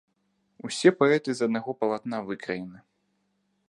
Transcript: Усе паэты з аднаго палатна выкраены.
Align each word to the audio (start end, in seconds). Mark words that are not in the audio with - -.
Усе 0.67 0.93
паэты 1.03 1.29
з 1.41 1.49
аднаго 1.49 1.71
палатна 1.83 2.17
выкраены. 2.31 2.79